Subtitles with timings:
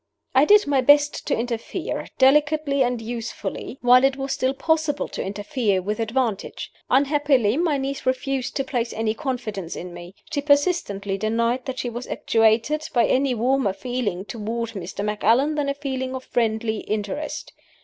[0.33, 5.23] "I did my best to interfere, delicately and usefully, while it was still possible to
[5.23, 6.71] interfere with advantage.
[6.89, 10.15] Unhappily, my niece refused to place any confidence in me.
[10.31, 15.05] She persistently denied that she was actuated by any warmer feeling toward Mr.
[15.05, 17.53] Macallan than a feeling of friendly interest.